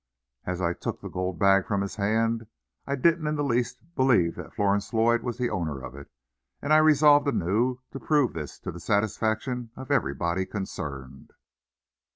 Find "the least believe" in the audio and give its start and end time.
3.35-4.33